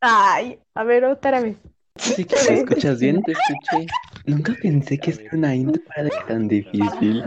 [0.00, 1.56] Ay, a ver, otra vez.
[1.96, 3.86] Sí, que te escuchas bien, te escuché.
[4.26, 7.24] Nunca pensé que ser una intro era tan difícil.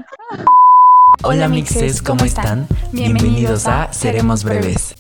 [1.24, 2.68] Hola mixes, ¿cómo están?
[2.92, 4.96] Bienvenidos a Seremos Breves.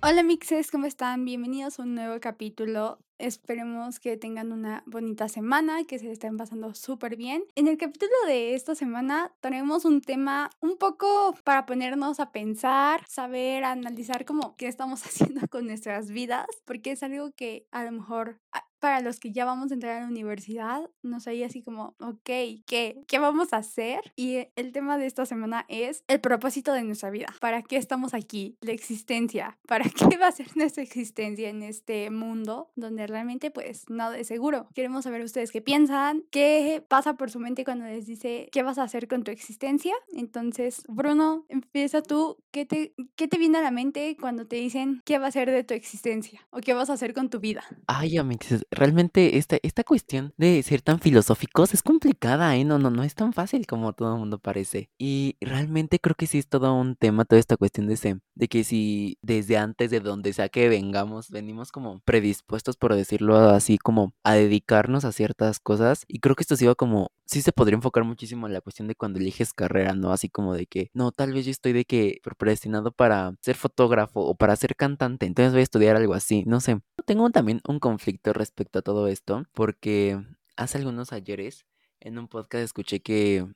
[0.00, 1.24] Hola mixes, ¿cómo están?
[1.24, 2.98] Bienvenidos a un nuevo capítulo.
[3.22, 7.44] Esperemos que tengan una bonita semana, que se estén pasando súper bien.
[7.54, 13.04] En el capítulo de esta semana tenemos un tema un poco para ponernos a pensar,
[13.06, 17.92] saber, analizar cómo qué estamos haciendo con nuestras vidas, porque es algo que a lo
[17.92, 18.40] mejor
[18.82, 22.28] para los que ya vamos a entrar a la universidad, nos hay así como, ok,
[22.66, 23.04] ¿qué?
[23.06, 24.00] ¿Qué vamos a hacer?
[24.16, 27.28] Y el tema de esta semana es el propósito de nuestra vida.
[27.40, 28.56] ¿Para qué estamos aquí?
[28.60, 29.56] La existencia.
[29.68, 34.26] ¿Para qué va a ser nuestra existencia en este mundo donde realmente pues nada es
[34.26, 34.66] seguro?
[34.74, 38.78] Queremos saber ustedes qué piensan, qué pasa por su mente cuando les dice qué vas
[38.78, 39.94] a hacer con tu existencia.
[40.12, 42.36] Entonces, Bruno, empieza tú.
[42.50, 45.52] ¿Qué te, qué te viene a la mente cuando te dicen qué va a ser
[45.52, 47.62] de tu existencia o qué vas a hacer con tu vida?
[47.86, 52.64] Ay, amigos, realmente esta, esta cuestión de ser tan filosóficos es complicada, ¿eh?
[52.64, 54.90] No, no, no es tan fácil como todo el mundo parece.
[54.98, 58.64] Y realmente creo que sí es todo un tema, toda esta cuestión de, de que
[58.64, 64.14] si desde antes de donde sea que vengamos, venimos como predispuestos, por decirlo así, como
[64.24, 66.04] a dedicarnos a ciertas cosas.
[66.08, 68.88] Y creo que esto se iba como sí se podría enfocar muchísimo en la cuestión
[68.88, 70.12] de cuando eliges carrera, ¿no?
[70.12, 74.20] Así como de que, no, tal vez yo estoy de que predestinado para ser fotógrafo
[74.20, 76.80] o para ser cantante, entonces voy a estudiar algo así, no sé.
[77.06, 80.20] Tengo también un conflicto respecto a todo esto, porque
[80.56, 81.66] hace algunos ayeres
[82.00, 83.46] en un podcast escuché que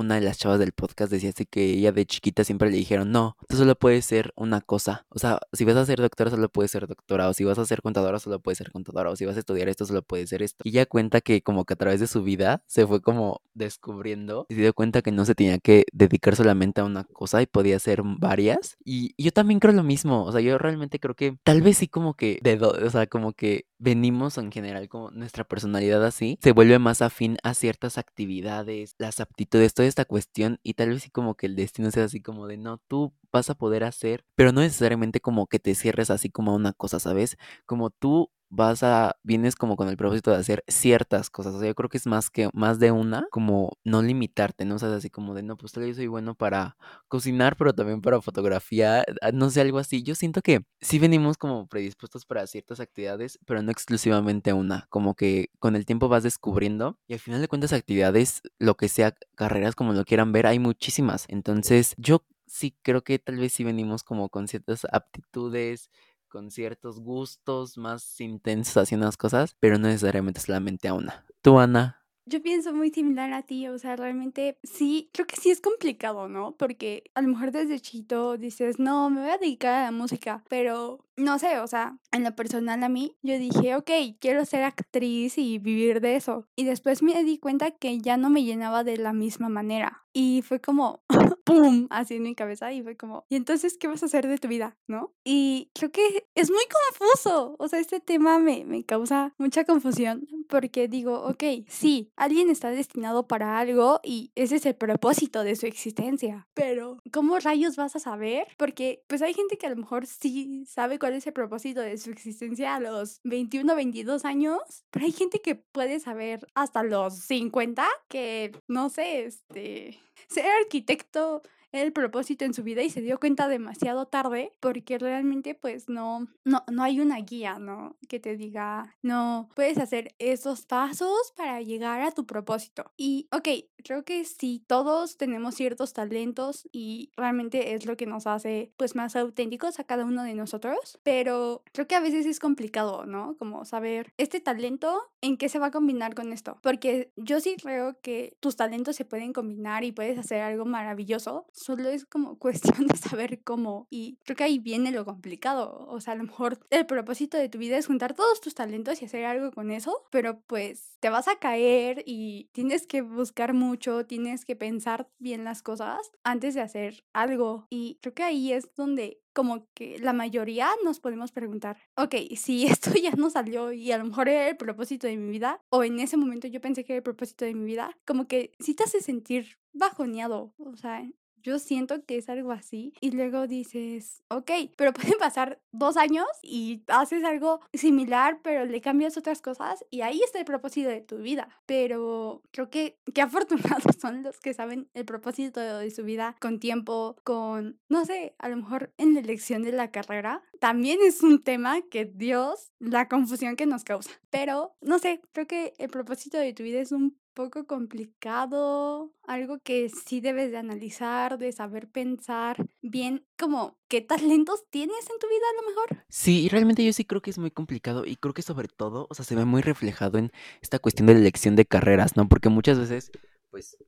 [0.00, 3.12] una de las chavas del podcast decía así que ella de chiquita siempre le dijeron,
[3.12, 5.06] no, tú solo puedes ser una cosa.
[5.10, 7.28] O sea, si vas a ser doctora, solo puedes ser doctora.
[7.28, 9.10] O si vas a ser contadora, solo puedes ser contadora.
[9.10, 10.62] O si vas a estudiar esto, solo puedes ser esto.
[10.64, 14.46] Y ella cuenta que como que a través de su vida se fue como descubriendo
[14.48, 17.46] y se dio cuenta que no se tenía que dedicar solamente a una cosa y
[17.46, 18.76] podía ser varias.
[18.84, 20.24] Y, yo también creo lo mismo.
[20.24, 23.32] O sea, yo realmente creo que tal vez sí como que de o sea, como
[23.32, 28.94] que venimos en general como nuestra personalidad así, se vuelve más afín a ciertas actividades,
[28.98, 32.20] las aptitudes, todo esta cuestión y tal vez sí como que el destino sea así
[32.20, 36.10] como de no, tú vas a poder hacer, pero no necesariamente como que te cierres
[36.10, 37.36] así como a una cosa, ¿sabes?
[37.66, 41.54] Como tú vas a, vienes como con el propósito de hacer ciertas cosas.
[41.54, 44.74] O sea, yo creo que es más que, más de una, como no limitarte, ¿no?
[44.74, 46.76] O sea, así como de, no, pues vez soy bueno para
[47.08, 50.02] cocinar, pero también para fotografía, ah, no sé, algo así.
[50.02, 54.86] Yo siento que sí venimos como predispuestos para ciertas actividades, pero no exclusivamente una.
[54.90, 58.88] Como que con el tiempo vas descubriendo y al final de cuentas actividades, lo que
[58.88, 61.24] sea, carreras como lo quieran ver, hay muchísimas.
[61.28, 65.90] Entonces, yo sí creo que tal vez sí venimos como con ciertas aptitudes,
[66.30, 71.26] con ciertos gustos más intensos haciendo las cosas, pero no necesariamente solamente a una.
[71.42, 72.00] ¿Tú, Ana?
[72.26, 76.28] Yo pienso muy similar a ti, o sea, realmente sí, creo que sí es complicado,
[76.28, 76.54] ¿no?
[76.56, 80.44] Porque a lo mejor desde chiquito dices, no, me voy a dedicar a la música,
[80.48, 84.62] pero no sé, o sea, en lo personal a mí, yo dije, ok, quiero ser
[84.62, 86.46] actriz y vivir de eso.
[86.54, 90.04] Y después me di cuenta que ya no me llenaba de la misma manera.
[90.12, 91.02] Y fue como,
[91.44, 91.86] ¡pum!
[91.90, 92.72] Así en mi cabeza.
[92.72, 94.76] Y fue como, ¿y entonces qué vas a hacer de tu vida?
[94.86, 95.12] ¿No?
[95.24, 96.64] Y creo que es muy
[96.98, 97.56] confuso.
[97.58, 103.28] O sea, este tema me, causa mucha confusión porque digo, ok, sí, alguien está destinado
[103.28, 106.48] para algo y ese es el propósito de su existencia.
[106.54, 108.48] Pero, ¿cómo rayos vas a saber?
[108.56, 111.98] Porque, pues hay gente que a lo mejor sí sabe cuál es el propósito de
[111.98, 114.58] su existencia a los 21, 22 años,
[114.90, 121.42] pero hay gente que puede saber hasta los 50 que, no sé, este, ser arquitecto
[121.72, 126.28] el propósito en su vida y se dio cuenta demasiado tarde porque realmente pues no,
[126.44, 127.96] no, no hay una guía, ¿no?
[128.08, 132.92] Que te diga, no, puedes hacer esos pasos para llegar a tu propósito.
[132.96, 133.48] Y, ok,
[133.82, 138.94] creo que sí, todos tenemos ciertos talentos y realmente es lo que nos hace pues
[138.94, 143.36] más auténticos a cada uno de nosotros, pero creo que a veces es complicado, ¿no?
[143.38, 147.56] Como saber este talento en qué se va a combinar con esto, porque yo sí
[147.60, 152.38] creo que tus talentos se pueden combinar y puedes hacer algo maravilloso, solo es como
[152.38, 156.24] cuestión de saber cómo y creo que ahí viene lo complicado, o sea, a lo
[156.24, 159.70] mejor el propósito de tu vida es juntar todos tus talentos y hacer algo con
[159.70, 165.08] eso, pero pues te vas a caer y tienes que buscar mucho tienes que pensar
[165.18, 167.66] bien las cosas antes de hacer algo.
[167.70, 172.66] Y creo que ahí es donde como que la mayoría nos podemos preguntar, ok, si
[172.66, 175.84] esto ya no salió y a lo mejor era el propósito de mi vida, o
[175.84, 178.74] en ese momento yo pensé que era el propósito de mi vida, como que sí
[178.74, 181.08] te hace sentir bajoneado, o sea,
[181.42, 182.92] yo siento que es algo así.
[183.00, 188.80] Y luego dices, ok, pero pueden pasar dos años y haces algo similar, pero le
[188.80, 191.48] cambias otras cosas y ahí está el propósito de tu vida.
[191.66, 196.60] Pero creo que qué afortunados son los que saben el propósito de su vida con
[196.60, 201.22] tiempo, con, no sé, a lo mejor en la elección de la carrera, también es
[201.22, 204.10] un tema que Dios, la confusión que nos causa.
[204.30, 209.60] Pero, no sé, creo que el propósito de tu vida es un poco complicado, algo
[209.60, 215.26] que sí debes de analizar, de saber pensar bien, como qué talentos tienes en tu
[215.26, 216.04] vida a lo mejor.
[216.10, 219.06] Sí, y realmente yo sí creo que es muy complicado y creo que sobre todo,
[219.08, 222.28] o sea, se ve muy reflejado en esta cuestión de la elección de carreras, ¿no?
[222.28, 223.10] Porque muchas veces,
[223.50, 223.78] pues,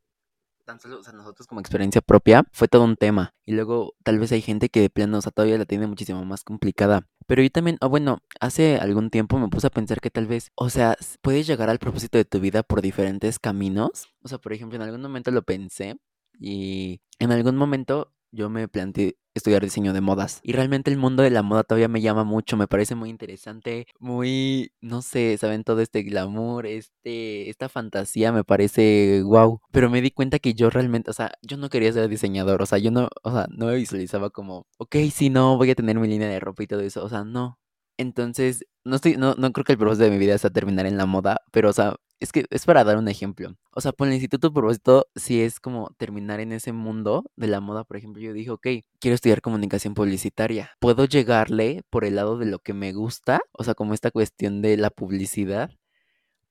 [0.64, 3.34] tan solo, o sea, nosotros como experiencia propia, fue todo un tema.
[3.44, 6.24] Y luego tal vez hay gente que de plano, o sea, todavía la tiene muchísimo
[6.24, 7.06] más complicada.
[7.26, 10.50] Pero yo también, o bueno, hace algún tiempo me puse a pensar que tal vez,
[10.54, 14.08] o sea, puedes llegar al propósito de tu vida por diferentes caminos.
[14.22, 15.96] O sea, por ejemplo, en algún momento lo pensé
[16.38, 20.40] y en algún momento yo me planteé estudiar diseño de modas.
[20.42, 23.86] Y realmente el mundo de la moda todavía me llama mucho, me parece muy interesante,
[23.98, 29.60] muy, no sé, saben, todo este glamour, este, esta fantasía me parece wow.
[29.70, 32.66] Pero me di cuenta que yo realmente, o sea, yo no quería ser diseñador, o
[32.66, 35.98] sea, yo no, o sea, no me visualizaba como, ok, sí, no, voy a tener
[35.98, 37.58] mi línea de ropa y todo eso, o sea, no.
[37.98, 40.96] Entonces, no estoy, no, no creo que el propósito de mi vida sea terminar en
[40.96, 43.54] la moda, pero, o sea, es que es para dar un ejemplo.
[43.72, 47.60] O sea, por el instituto propósito, si es como terminar en ese mundo de la
[47.60, 48.66] moda, por ejemplo, yo dije, ok,
[49.00, 50.70] quiero estudiar comunicación publicitaria.
[50.78, 53.40] ¿Puedo llegarle por el lado de lo que me gusta?
[53.52, 55.70] O sea, como esta cuestión de la publicidad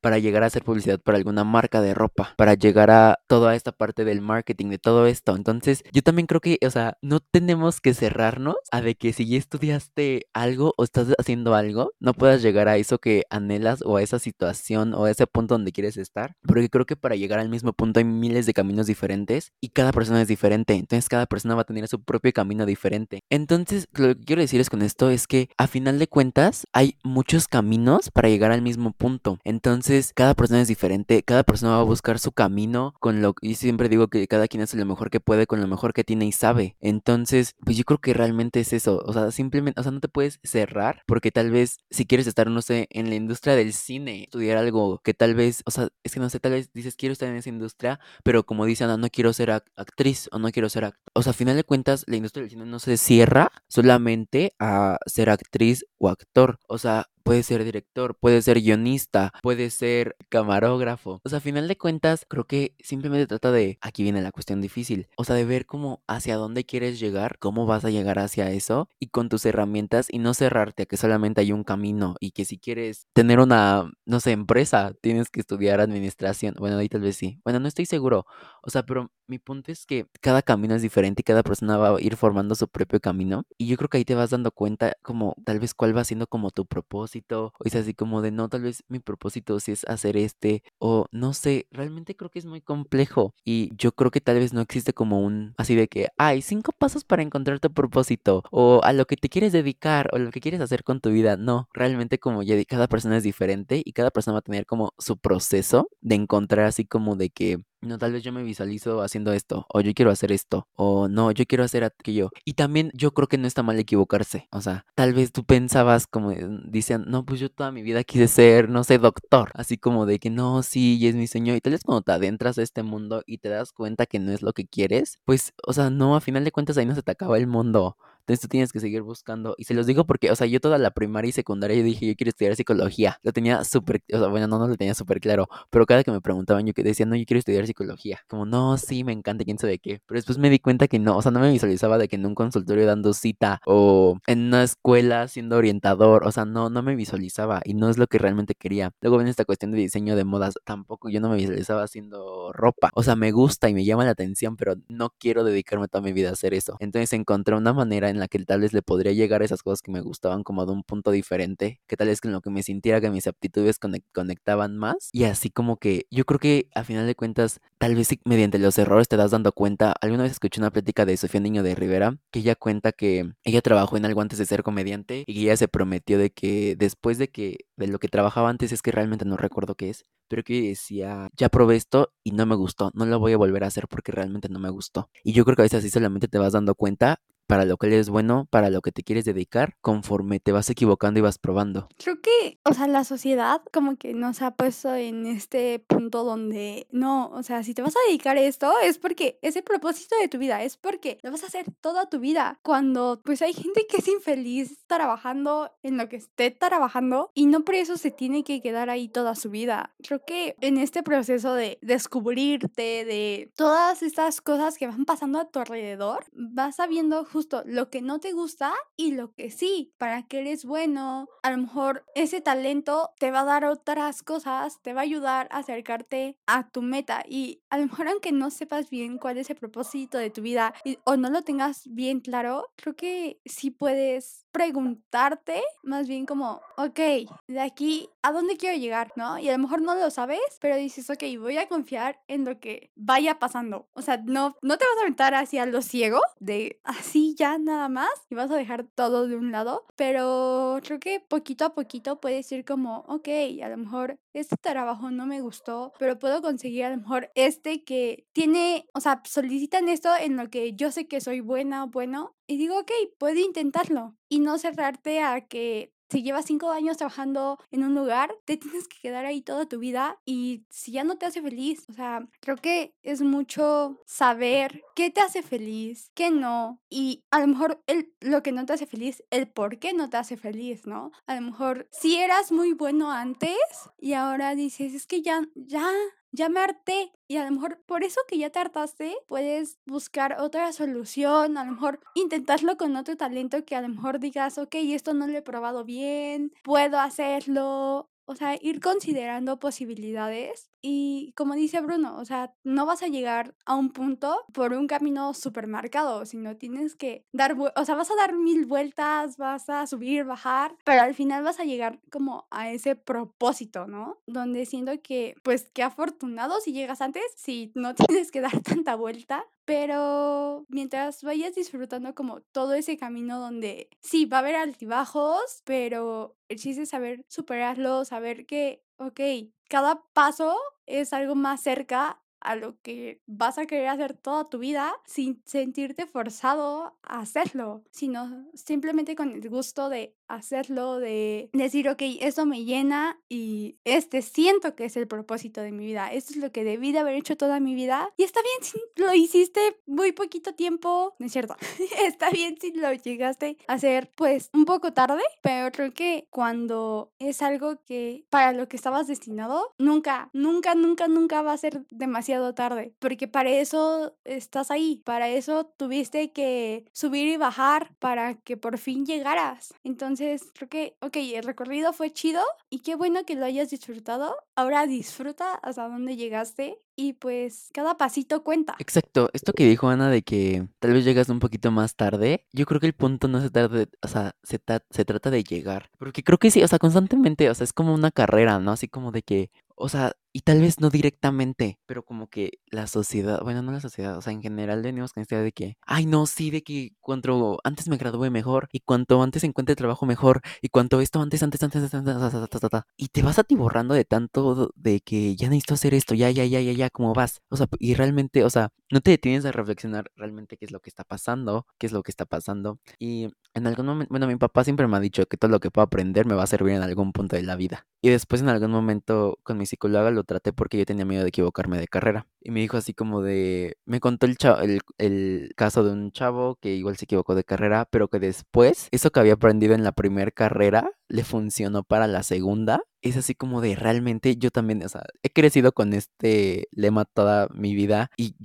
[0.02, 3.72] para llegar a hacer publicidad para alguna marca de ropa, para llegar a toda esta
[3.72, 5.36] parte del marketing, de todo esto.
[5.36, 9.28] Entonces, yo también creo que, o sea, no tenemos que cerrarnos a de que si
[9.28, 13.98] ya estudiaste algo o estás haciendo algo, no puedas llegar a eso que anhelas o
[13.98, 16.36] a esa situación o a ese punto donde quieres estar.
[16.42, 19.92] Porque creo que para llegar al mismo punto hay miles de caminos diferentes y cada
[19.92, 20.74] persona es diferente.
[20.74, 23.22] Entonces, cada persona va a tener su propio camino diferente.
[23.30, 27.48] Entonces, lo que quiero decirles con esto es que a final de cuentas hay muchos
[27.48, 29.40] caminos para llegar al mismo punto.
[29.44, 33.56] Entonces, cada persona es diferente, cada persona va a buscar su camino con lo y
[33.56, 36.26] siempre digo que cada quien hace lo mejor que puede con lo mejor que tiene
[36.26, 36.76] y sabe.
[36.80, 40.08] Entonces, pues yo creo que realmente es eso, o sea, simplemente, o sea, no te
[40.08, 44.24] puedes cerrar porque tal vez si quieres estar, no sé, en la industria del cine,
[44.24, 47.14] estudiar algo que tal vez, o sea, es que no sé, tal vez dices quiero
[47.14, 50.52] estar en esa industria, pero como dicen, no, no quiero ser ac- actriz o no
[50.52, 51.02] quiero ser actor.
[51.14, 54.98] O sea, a final de cuentas, la industria del cine no se cierra solamente a
[55.06, 56.60] ser actriz o actor.
[56.68, 61.22] O sea, puede ser director, puede ser guionista, puede ser camarógrafo.
[61.24, 64.62] O sea, a final de cuentas, creo que simplemente trata de, aquí viene la cuestión
[64.62, 68.52] difícil, o sea, de ver cómo hacia dónde quieres llegar, cómo vas a llegar hacia
[68.52, 72.32] eso y con tus herramientas y no cerrarte a que solamente hay un camino y
[72.32, 76.56] que si quieres tener una, no sé, empresa, tienes que estudiar administración.
[76.58, 77.40] Bueno, ahí tal vez sí.
[77.44, 78.26] Bueno, no estoy seguro.
[78.64, 81.96] O sea, pero mi punto es que cada camino es diferente y cada persona va
[81.96, 83.44] a ir formando su propio camino.
[83.58, 86.28] Y yo creo que ahí te vas dando cuenta como tal vez cuál va siendo
[86.28, 87.11] como tu propósito.
[87.30, 90.64] O es así como de no, tal vez mi propósito sí es hacer este.
[90.80, 93.34] O no sé, realmente creo que es muy complejo.
[93.44, 96.72] Y yo creo que tal vez no existe como un así de que hay cinco
[96.72, 98.44] pasos para encontrar tu propósito.
[98.52, 101.38] O a lo que te quieres dedicar o lo que quieres hacer con tu vida.
[101.38, 104.94] No, realmente como ya cada persona es diferente y cada persona va a tener como
[104.98, 109.34] su proceso de encontrar así como de que no, tal vez yo me visualizo haciendo
[109.34, 112.30] esto, o yo quiero hacer esto, o no, yo quiero hacer aquello.
[112.46, 114.48] Y también yo creo que no está mal equivocarse.
[114.52, 118.04] O sea, tal vez tú pensabas como eh, dicen, no, pues yo toda mi vida
[118.04, 119.52] quise ser, no sé, doctor.
[119.56, 121.56] Así como de que no, sí, y es mi sueño.
[121.56, 124.32] Y tal vez cuando te adentras a este mundo y te das cuenta que no
[124.32, 127.04] es lo que quieres, pues, o sea, no, a final de cuentas ahí no se
[127.04, 127.98] te acaba el mundo.
[128.22, 129.56] Entonces tú tienes que seguir buscando.
[129.58, 132.08] Y se los digo porque, o sea, yo toda la primaria y secundaria yo dije,
[132.08, 133.20] yo quiero estudiar psicología.
[133.24, 135.48] Lo tenía súper, o sea, bueno, no, no lo tenía súper claro.
[135.70, 138.20] Pero cada que me preguntaban, yo que decía, no, yo quiero estudiar psicología.
[138.28, 140.02] Como, no, sí, me encanta, quién sabe qué.
[140.06, 142.26] Pero después me di cuenta que no, o sea, no me visualizaba de que en
[142.26, 146.26] un consultorio dando cita o en una escuela siendo orientador.
[146.26, 148.92] O sea, no, no me visualizaba y no es lo que realmente quería.
[149.02, 150.56] Luego viene esta cuestión de diseño de modas.
[150.66, 152.90] Tampoco yo no me visualizaba haciendo ropa.
[152.94, 156.14] O sea, me gusta y me llama la atención, pero no quiero dedicarme toda mi
[156.14, 156.78] vida a hacer eso.
[156.80, 159.82] Entonces encontré una manera en la que tal vez le podría llegar a esas cosas
[159.82, 162.64] que me gustaban como de un punto diferente, que tal vez con lo que me
[162.64, 165.10] sintiera que mis aptitudes conec- conectaban más.
[165.12, 168.78] Y así como que yo creo que a final de cuentas, tal vez mediante los
[168.78, 169.94] errores te das dando cuenta.
[170.02, 173.62] Alguna vez escuché una plática de Sofía Niño de Rivera, que ella cuenta que ella
[173.62, 177.30] trabajó en algo antes de ser comediante y ella se prometió de que después de
[177.30, 180.62] que de lo que trabajaba antes es que realmente no recuerdo qué es, pero que
[180.62, 183.88] decía, ya probé esto y no me gustó, no lo voy a volver a hacer
[183.88, 185.10] porque realmente no me gustó.
[185.24, 187.20] Y yo creo que a veces así solamente te vas dando cuenta
[187.52, 191.20] para lo que eres bueno, para lo que te quieres dedicar, conforme te vas equivocando
[191.20, 191.90] y vas probando.
[191.98, 196.88] Creo que, o sea, la sociedad como que nos ha puesto en este punto donde
[196.92, 200.16] no, o sea, si te vas a dedicar a esto es porque es el propósito
[200.22, 202.58] de tu vida, es porque lo vas a hacer toda tu vida.
[202.64, 207.66] Cuando pues hay gente que es infeliz trabajando en lo que esté trabajando y no
[207.66, 209.94] por eso se tiene que quedar ahí toda su vida.
[210.02, 215.50] Creo que en este proceso de descubrirte, de todas estas cosas que van pasando a
[215.50, 220.24] tu alrededor, vas sabiendo justamente lo que no te gusta y lo que sí, para
[220.24, 221.28] que eres bueno.
[221.44, 225.48] A lo mejor ese talento te va a dar otras cosas, te va a ayudar
[225.52, 229.50] a acercarte a tu meta y a lo mejor aunque no sepas bien cuál es
[229.50, 234.46] el propósito de tu vida o no lo tengas bien claro, creo que sí puedes
[234.52, 237.00] preguntarte más bien como, ok,
[237.48, 239.12] de aquí, ¿a dónde quiero llegar?
[239.16, 239.40] ¿No?
[239.40, 242.60] Y a lo mejor no lo sabes, pero dices, ok, voy a confiar en lo
[242.60, 243.88] que vaya pasando.
[243.94, 247.90] O sea, no, no te vas a aventar hacia lo ciego, de así ya nada
[247.90, 252.20] más, y vas a dejar todo de un lado, pero creo que poquito a poquito
[252.20, 253.28] puedes ir como, ok,
[253.64, 257.84] a lo mejor este trabajo no me gustó, pero puedo conseguir a lo mejor este
[257.84, 261.88] que tiene, o sea, solicitan esto en lo que yo sé que soy buena o
[261.88, 266.98] bueno, y digo, ok, puedo intentarlo y no cerrarte a que si llevas cinco años
[266.98, 271.06] trabajando en un lugar, te tienes que quedar ahí toda tu vida y si ya
[271.06, 276.12] no te hace feliz, o sea, creo que es mucho saber qué te hace feliz,
[276.14, 279.80] qué no, y a lo mejor el, lo que no te hace feliz, el por
[279.80, 281.12] qué no te hace feliz, ¿no?
[281.28, 283.58] A lo mejor si eras muy bueno antes
[283.98, 285.90] y ahora dices, es que ya, ya,
[286.32, 287.12] ya me harté.
[287.28, 291.64] Y a lo mejor por eso que ya te hartaste, puedes buscar otra solución, a
[291.64, 295.38] lo mejor intentarlo con otro talento que a lo mejor digas, ok, esto no lo
[295.38, 302.26] he probado bien, puedo hacerlo, o sea, ir considerando posibilidades y como dice Bruno, o
[302.26, 307.26] sea, no vas a llegar a un punto por un camino supermercado, sino tienes que
[307.32, 311.44] dar, o sea, vas a dar mil vueltas, vas a subir, bajar, pero al final
[311.44, 314.18] vas a llegar como a ese propósito, ¿no?
[314.26, 318.96] Donde siento que, pues, qué afortunado si llegas antes, si no tienes que dar tanta
[318.96, 325.62] vuelta, pero mientras vayas disfrutando como todo ese camino donde sí, va a haber altibajos,
[325.64, 329.22] pero el chiste es saber superarlo, saber que, ok,
[329.70, 334.58] cada paso es algo más cerca a lo que vas a querer hacer toda tu
[334.60, 341.90] vida sin sentirte forzado a hacerlo, sino simplemente con el gusto de hacerlo, de decir,
[341.90, 346.34] ok, eso me llena y este siento que es el propósito de mi vida, esto
[346.34, 349.14] es lo que debí de haber hecho toda mi vida y está bien si lo
[349.14, 351.56] hiciste muy poquito tiempo, no es cierto,
[352.06, 357.12] está bien si lo llegaste a hacer pues un poco tarde, pero creo que cuando
[357.20, 361.86] es algo que para lo que estabas destinado, nunca, nunca, nunca, nunca va a ser
[361.90, 368.36] demasiado tarde, porque para eso estás ahí, para eso tuviste que subir y bajar para
[368.36, 369.74] que por fin llegaras.
[369.84, 373.72] Entonces, entonces, creo que, ok, el recorrido fue chido y qué bueno que lo hayas
[373.72, 374.36] disfrutado.
[374.56, 378.76] Ahora disfruta hasta dónde llegaste y pues cada pasito cuenta.
[378.78, 382.66] Exacto, esto que dijo Ana de que tal vez llegas un poquito más tarde, yo
[382.66, 384.62] creo que el punto no se trata de, o sea, se,
[384.92, 387.94] se trata de llegar, porque creo que sí, o sea, constantemente, o sea, es como
[387.94, 388.72] una carrera, ¿no?
[388.72, 392.88] Así como de que, o sea, y tal vez no directamente, pero como que la
[392.88, 396.26] sociedad, bueno, no la sociedad, o sea, en general esta idea de que, ay, no,
[396.26, 400.70] sí, de que cuanto antes me gradué mejor, y cuanto antes encuentre trabajo mejor, y
[400.70, 405.36] cuanto esto antes, antes, antes, antes, antes, y te vas atiborrando de tanto de que
[405.36, 407.42] ya necesito hacer esto, ya, ya, ya, ya, ya, ¿cómo vas?
[407.50, 410.80] O sea, y realmente, o sea, no te detienes a reflexionar realmente qué es lo
[410.80, 414.36] que está pasando, qué es lo que está pasando, y en algún momento, bueno, mi
[414.38, 416.74] papá siempre me ha dicho que todo lo que puedo aprender me va a servir
[416.74, 420.21] en algún punto de la vida, y después en algún momento con mi psicóloga lo
[420.24, 422.28] traté porque yo tenía miedo de equivocarme de carrera.
[422.42, 426.58] Y me dijo así como de, me contó el, el, el, caso de un chavo
[426.62, 429.92] que igual se equivocó de carrera, pero que después eso que había aprendido en la
[429.92, 432.82] primera carrera le funcionó para la segunda.
[433.02, 437.48] Es así como de realmente yo también, o sea, he crecido con este lema toda
[437.54, 438.36] mi vida y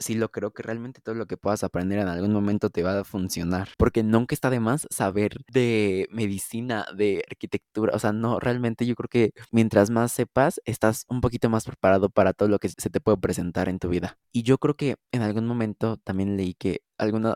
[0.00, 2.98] sí lo creo que realmente todo lo que puedas aprender en algún momento te va
[2.98, 3.68] a funcionar.
[3.78, 8.94] Porque nunca está de más saber de medicina, de arquitectura, o sea, no, realmente yo
[8.96, 12.90] creo que mientras más sepas, estás un poquito más preparado para todo lo que se
[12.90, 14.18] te puede presentar en tu vida.
[14.32, 17.34] Y yo creo que en algún momento también leí que alguna,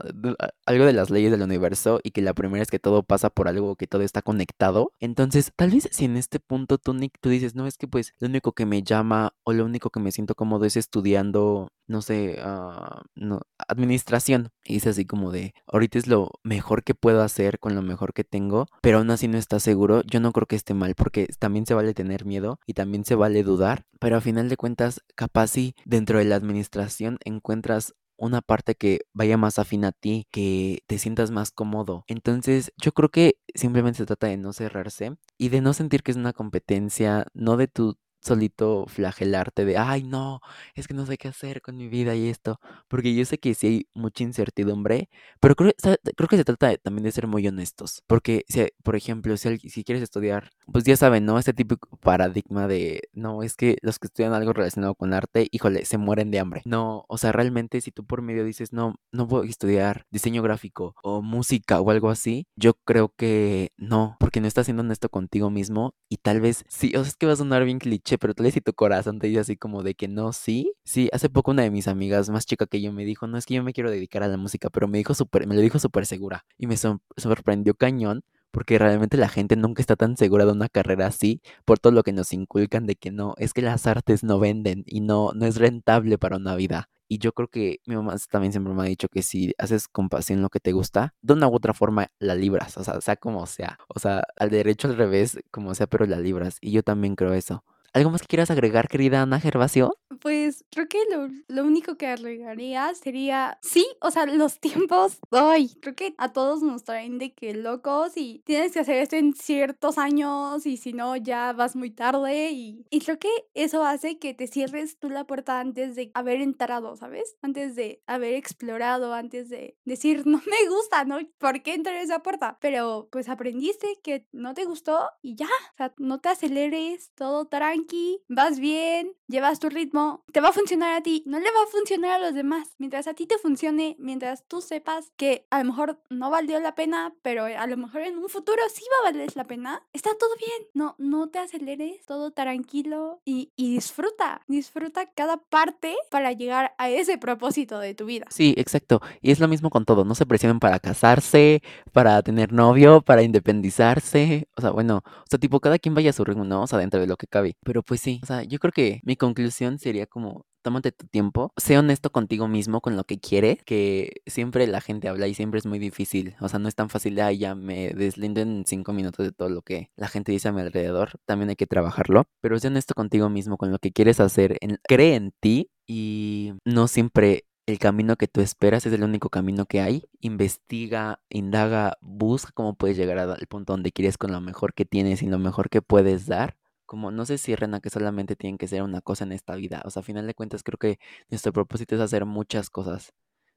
[0.67, 3.49] algo de las leyes del universo y que la primera es que todo pasa por
[3.49, 4.93] algo, que todo está conectado.
[5.01, 8.15] Entonces, tal vez si en este punto tú, Nick, tú dices, no, es que pues
[8.19, 12.03] lo único que me llama o lo único que me siento cómodo es estudiando, no
[12.03, 14.51] sé, uh, no, administración.
[14.65, 18.13] Y es así como de, ahorita es lo mejor que puedo hacer con lo mejor
[18.13, 20.03] que tengo, pero aún así no estás seguro.
[20.05, 23.15] Yo no creo que esté mal porque también se vale tener miedo y también se
[23.15, 28.41] vale dudar, pero a final de cuentas, capaz si dentro de la administración encuentras una
[28.43, 32.05] parte que vaya más afín a ti, que te sientas más cómodo.
[32.09, 36.13] Entonces, yo creo que simplemente se trata de no cerrarse y de no sentir que
[36.13, 40.41] es una competencia, no de tu solito flagelarte de, ay, no,
[40.75, 43.55] es que no sé qué hacer con mi vida y esto, porque yo sé que
[43.55, 45.73] sí hay mucha incertidumbre, pero creo,
[46.17, 49.85] creo que se trata también de ser muy honestos, porque si, por ejemplo, si, si
[49.85, 51.39] quieres estudiar, pues ya saben, ¿no?
[51.39, 55.85] Este típico paradigma de, no, es que los que estudian algo relacionado con arte, híjole,
[55.85, 56.63] se mueren de hambre.
[56.65, 60.95] No, o sea, realmente si tú por medio dices, no, no a estudiar diseño gráfico
[61.03, 65.51] o música o algo así, yo creo que no, porque no estás siendo honesto contigo
[65.51, 68.35] mismo y tal vez sí, o sea, es que va a sonar bien cliché, pero
[68.35, 70.73] tal vez si tu corazón te dice así como de que no, sí.
[70.85, 73.47] Sí, hace poco una de mis amigas más chica que yo me dijo, no es
[73.47, 75.79] que yo me quiero dedicar a la música, pero me dijo súper, me lo dijo
[75.79, 78.23] súper segura y me sorprendió cañón
[78.55, 82.05] porque realmente la gente nunca está tan segura de una carrera así por todo lo
[82.05, 85.45] que nos inculcan de que no, es que las artes no venden y no, no
[85.45, 86.89] es rentable para una vida.
[87.09, 90.09] Y yo creo que mi mamá también siempre me ha dicho que si haces con
[90.09, 93.17] pasión lo que te gusta, de una u otra forma la libras, o sea, sea
[93.17, 96.59] como sea, o sea, al derecho al revés, como sea, pero la libras.
[96.61, 97.65] Y yo también creo eso.
[97.93, 99.97] ¿Algo más que quieras agregar, querida Ana Gervasio?
[100.21, 105.71] Pues creo que lo, lo, único que agregaría sería, sí, o sea, los tiempos, ay,
[105.81, 109.35] creo que a todos nos traen de que locos y tienes que hacer esto en
[109.35, 114.19] ciertos años y si no ya vas muy tarde y, y creo que eso hace
[114.19, 117.37] que te cierres tú la puerta antes de haber entrado, ¿sabes?
[117.43, 121.19] Antes de haber explorado, antes de decir, no me gusta, ¿no?
[121.39, 122.59] ¿Por qué entrar en esa puerta?
[122.61, 127.47] Pero pues aprendiste que no te gustó y ya, o sea, no te aceleres, todo
[127.47, 127.85] tranquilo
[128.29, 131.71] vas bien, llevas tu ritmo, te va a funcionar a ti, no le va a
[131.71, 132.75] funcionar a los demás.
[132.79, 136.75] Mientras a ti te funcione, mientras tú sepas que a lo mejor no valió la
[136.75, 140.11] pena, pero a lo mejor en un futuro sí va a valer la pena, está
[140.19, 140.69] todo bien.
[140.75, 146.89] No, no te aceleres, todo tranquilo y, y disfruta, disfruta cada parte para llegar a
[146.89, 148.27] ese propósito de tu vida.
[148.31, 149.01] Sí, exacto.
[149.21, 151.63] Y es lo mismo con todo, no se presionen para casarse,
[151.93, 154.49] para tener novio, para independizarse.
[154.57, 156.63] O sea, bueno, o sea, tipo, cada quien vaya a su ritmo, ¿no?
[156.63, 157.57] O sea, dentro de lo que cabe.
[157.65, 161.53] Pero pues sí, o sea, yo creo que mi conclusión sería como, tómate tu tiempo,
[161.57, 165.59] sé honesto contigo mismo con lo que quieres, que siempre la gente habla y siempre
[165.59, 168.65] es muy difícil, o sea, no es tan fácil de, ay, ya me deslindo en
[168.67, 171.67] cinco minutos de todo lo que la gente dice a mi alrededor, también hay que
[171.67, 176.53] trabajarlo, pero sé honesto contigo mismo con lo que quieres hacer, cree en ti y
[176.65, 180.05] no siempre el camino que tú esperas es el único camino que hay.
[180.21, 185.23] Investiga, indaga, busca cómo puedes llegar al punto donde quieres con lo mejor que tienes
[185.23, 188.69] y lo mejor que puedes dar como no se cierren a que solamente tienen que
[188.69, 189.83] ser una cosa en esta vida.
[189.85, 190.99] O sea, a final de cuentas creo que
[191.31, 193.15] nuestro propósito es hacer muchas cosas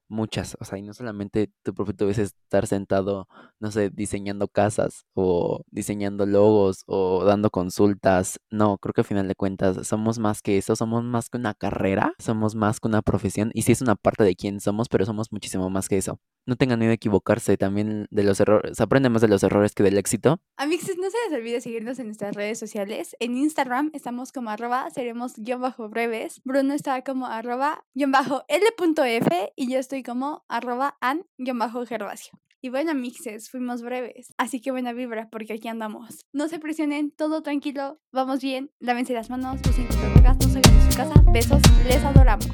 [0.08, 3.28] muchas, o sea, y no solamente tu propósito es estar sentado,
[3.60, 9.28] no sé, diseñando casas o diseñando logos o dando consultas, no, creo que al final
[9.28, 13.02] de cuentas somos más que eso, somos más que una carrera, somos más que una
[13.02, 16.18] profesión y sí es una parte de quién somos, pero somos muchísimo más que eso.
[16.46, 19.82] No tengan miedo de equivocarse, también de los errores, aprende más de los errores que
[19.82, 20.40] del éxito.
[20.56, 23.14] Amigos, no se les olvide seguirnos en nuestras redes sociales.
[23.20, 26.40] En Instagram estamos como arroba seremos guion bajo breves.
[26.44, 32.38] Bruno está como arroba guion bajo L.F y yo estoy como arroba an-gervasio.
[32.60, 34.34] Y bueno, mixes, fuimos breves.
[34.36, 36.24] Así que buena vibra, porque aquí andamos.
[36.32, 40.90] No se presionen, todo tranquilo, vamos bien, lávense las manos, usen cubrebocas, no salgan de
[40.90, 41.24] su casa.
[41.32, 42.48] Besos, les adoramos.